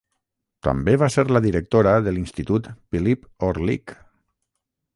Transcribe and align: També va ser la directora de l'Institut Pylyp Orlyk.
També 0.67 0.95
va 1.01 1.09
ser 1.15 1.25
la 1.35 1.41
directora 1.45 1.93
de 2.07 2.13
l'Institut 2.15 2.71
Pylyp 2.95 3.29
Orlyk. 3.49 3.95